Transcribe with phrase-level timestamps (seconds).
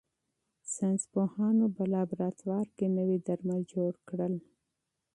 [0.73, 4.33] ساینس پوهانو په لابراتوار کې نوي درمل جوړ کړل.